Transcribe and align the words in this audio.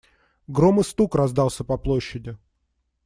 Гром 0.47 0.79
и 0.79 0.83
стук 0.83 1.13
раздался 1.13 1.63
по 1.63 1.77
площади. 1.77 2.35